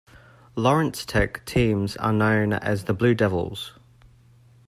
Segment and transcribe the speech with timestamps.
[0.55, 3.73] Lawrence Tech teams are known as the Blue Devils.